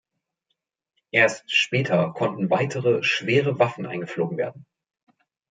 Erst 1.11 1.51
später 1.55 2.11
konnten 2.13 2.49
weitere 2.49 3.03
schwere 3.03 3.59
Waffen 3.59 3.85
eingeflogen 3.85 4.35
werden. 4.35 4.65